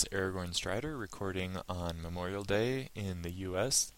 [0.00, 3.92] is Aragorn Strider recording on Memorial Day in the US.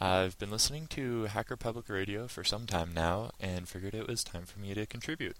[0.00, 4.24] I've been listening to Hacker Public Radio for some time now and figured it was
[4.24, 5.36] time for me to contribute.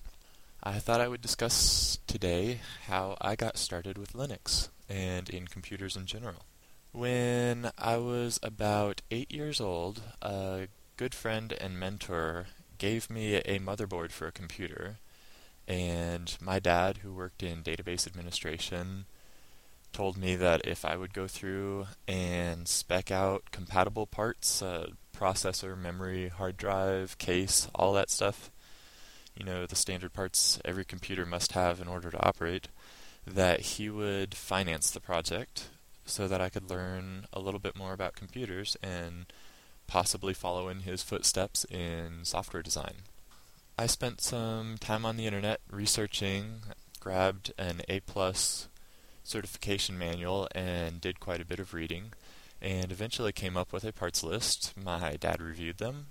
[0.63, 5.97] I thought I would discuss today how I got started with Linux and in computers
[5.97, 6.45] in general.
[6.93, 13.59] When I was about eight years old, a good friend and mentor gave me a
[13.59, 14.99] motherboard for a computer
[15.67, 19.07] and my dad, who worked in database administration,
[19.95, 25.79] told me that if I would go through and spec out compatible parts, uh, processor,
[25.79, 28.51] memory, hard drive, case, all that stuff,
[29.39, 32.69] you know, the standard parts every computer must have in order to operate,
[33.27, 35.69] that he would finance the project
[36.05, 39.27] so that I could learn a little bit more about computers and
[39.87, 42.95] possibly follow in his footsteps in software design.
[43.79, 46.61] I spent some time on the internet researching,
[47.01, 48.69] grabbed an A plus
[49.25, 52.13] certification manual and did quite a bit of reading,
[52.63, 54.73] and eventually came up with a parts list.
[54.77, 56.07] My dad reviewed them.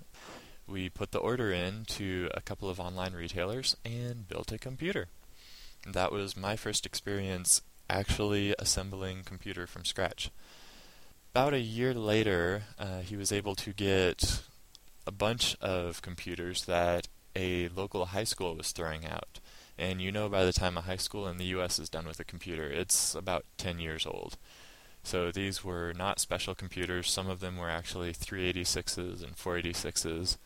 [0.66, 5.08] We put the order in to a couple of online retailers and built a computer.
[5.90, 10.30] That was my first experience actually assembling computer from scratch.
[11.32, 14.42] About a year later, uh, he was able to get
[15.06, 19.40] a bunch of computers that a local high school was throwing out.
[19.78, 22.20] And you know, by the time a high school in the US is done with
[22.20, 24.36] a computer, it's about 10 years old.
[25.02, 30.38] So these were not special computers, some of them were actually 386s and 486s.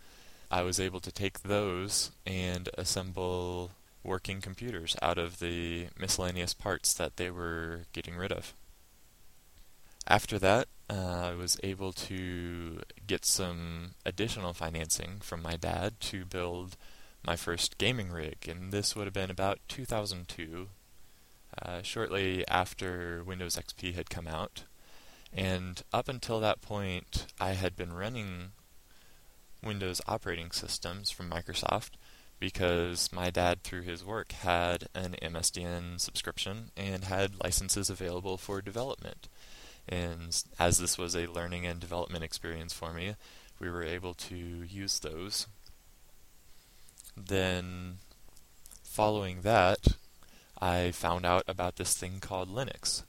[0.51, 3.73] I was able to take those and assemble
[4.03, 8.55] working computers out of the miscellaneous parts that they were getting rid of.
[10.07, 16.25] After that, uh, I was able to get some additional financing from my dad to
[16.25, 16.77] build
[17.25, 20.69] my first gaming rig, and this would have been about 2002,
[21.61, 24.65] uh, shortly after Windows XP had come out.
[25.33, 28.53] And up until that point, I had been running
[29.63, 31.91] Windows operating systems from Microsoft
[32.41, 38.63] because my dad, through his work, had an MSDN subscription and had licenses available for
[38.63, 39.29] development.
[39.89, 43.17] And as this was a learning and development experience for me,
[43.59, 45.47] we were able to use those.
[47.27, 47.99] Then,
[48.83, 49.97] following that,
[50.61, 53.05] I found out about this thing called Linux.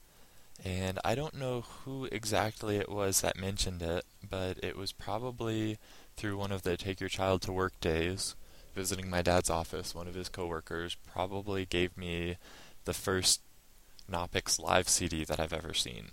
[0.63, 5.77] And I don't know who exactly it was that mentioned it, but it was probably
[6.17, 8.35] through one of the Take Your Child to Work days,
[8.75, 9.95] visiting my dad's office.
[9.95, 12.35] One of his coworkers probably gave me
[12.83, 13.41] the first
[14.11, 16.09] Knoppix live CD that I've ever seen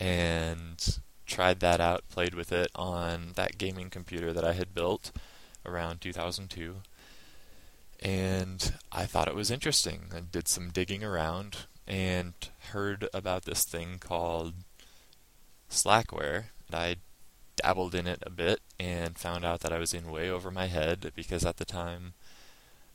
[0.00, 5.12] and tried that out, played with it on that gaming computer that I had built
[5.64, 6.76] around 2002.
[8.02, 10.10] And I thought it was interesting.
[10.14, 12.32] I did some digging around and
[12.70, 14.54] heard about this thing called
[15.70, 16.44] Slackware.
[16.68, 16.96] And I
[17.56, 20.66] dabbled in it a bit and found out that I was in way over my
[20.66, 22.14] head because at the time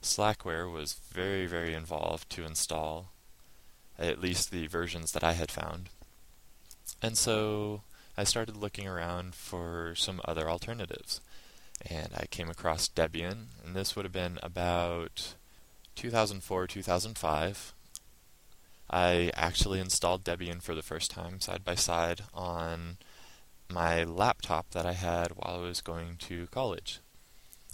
[0.02, 3.12] Slackware was very, very involved to install,
[4.00, 5.90] at least the versions that I had found.
[7.02, 7.82] And so
[8.18, 11.22] I started looking around for some other alternatives.
[11.82, 15.36] And I came across Debian, and this would have been about
[15.96, 17.74] 2004 2005.
[18.90, 22.98] I actually installed Debian for the first time side by side on
[23.70, 27.00] my laptop that I had while I was going to college.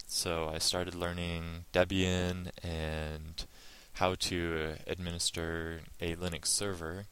[0.07, 3.45] So I started learning Debian and
[3.93, 7.05] how to administer a Linux server,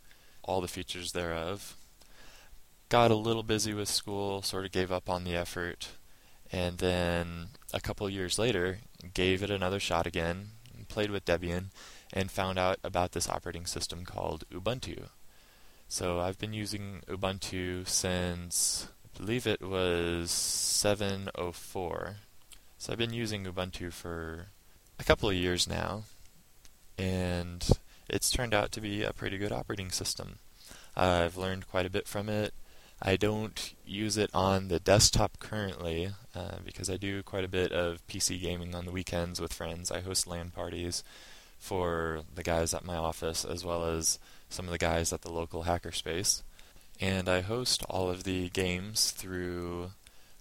[0.43, 1.75] all the features thereof,
[2.87, 5.89] got a little busy with school, sort of gave up on the effort,
[6.51, 8.79] and then a couple years later,
[9.13, 10.49] gave it another shot again,
[10.87, 11.65] played with Debian,
[12.11, 15.09] and found out about this operating system called Ubuntu.
[15.87, 22.15] So I've been using Ubuntu since I believe it was 704.
[22.77, 24.47] So I've been using Ubuntu for
[24.99, 26.03] a couple of years now,
[26.97, 27.67] and
[28.07, 30.39] it's turned out to be a pretty good operating system.
[30.95, 32.53] I've learned quite a bit from it.
[33.01, 37.71] I don't use it on the desktop currently uh, because I do quite a bit
[37.71, 39.89] of PC gaming on the weekends with friends.
[39.89, 41.03] I host LAN parties
[41.57, 44.19] for the guys at my office as well as
[44.49, 46.43] some of the guys at the local hackerspace.
[46.99, 49.91] And I host all of the games through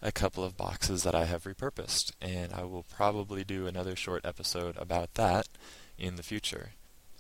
[0.02, 2.12] a couple of boxes that I have repurposed.
[2.20, 5.46] And I will probably do another short episode about that
[5.96, 6.70] in the future.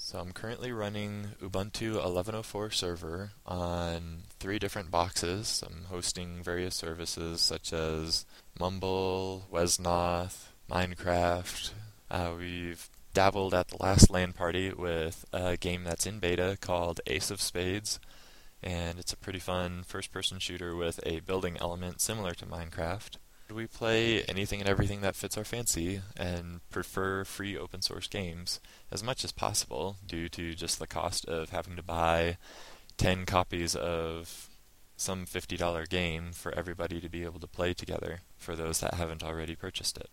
[0.08, 5.62] So I'm currently running Ubuntu 11.04 server on three different boxes.
[5.66, 8.24] I'm hosting various services such as
[8.58, 11.72] Mumble, Wesnoth, Minecraft.
[12.10, 17.02] Uh, we've dabbled at the last LAN party with a game that's in beta called
[17.06, 18.00] Ace of Spades,
[18.62, 23.18] and it's a pretty fun first person shooter with a building element similar to Minecraft.
[23.52, 28.60] We play anything and everything that fits our fancy and prefer free open source games
[28.92, 32.36] as much as possible due to just the cost of having to buy
[32.98, 34.48] 10 copies of
[34.96, 39.22] some $50 game for everybody to be able to play together for those that haven't
[39.22, 40.10] already purchased it.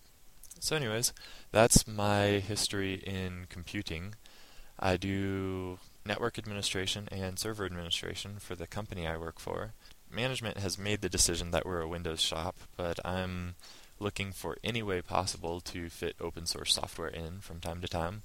[0.59, 1.11] So, anyways,
[1.51, 4.15] that's my history in computing.
[4.79, 9.73] I do network administration and server administration for the company I work for.
[10.11, 13.55] Management has made the decision that we're a Windows shop, but I'm
[13.99, 18.23] looking for any way possible to fit open source software in from time to time,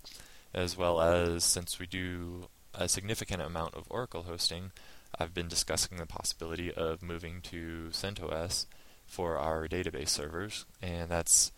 [0.55, 4.73] as well as since we do a significant amount of Oracle hosting,
[5.19, 8.67] I've been discussing the possibility of moving to CentOS
[9.07, 11.53] for our database servers, and that's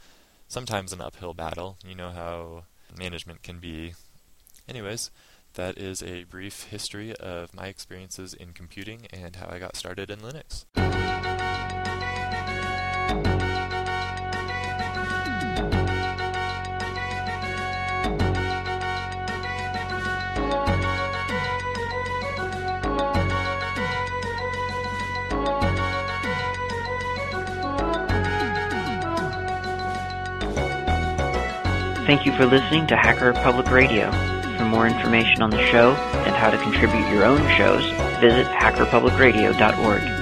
[0.48, 1.76] sometimes an uphill battle.
[1.86, 2.64] You know how
[2.98, 3.94] management can be.
[4.68, 5.10] Anyways,
[5.54, 10.10] that is a brief history of my experiences in computing and how I got started
[10.10, 10.64] in Linux.
[32.06, 34.41] Thank you for listening to Hacker Public Radio.
[34.62, 35.90] For more information on the show
[36.24, 37.82] and how to contribute your own shows,
[38.20, 40.21] visit hackerpublicradio.org.